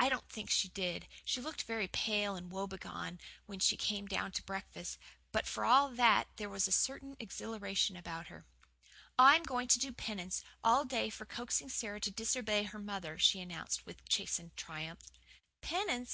[0.00, 1.06] I don't think she did.
[1.24, 4.98] She looked very pale and woebegone when she came down to breakfast.
[5.30, 8.44] But, for all that, there was a certain exhilaration about her.
[9.16, 13.40] "I'm going to do penance all day for coaxing Sara to disobey her mother," she
[13.40, 14.98] announced with chastened triumph.
[15.60, 16.04] "Penance?"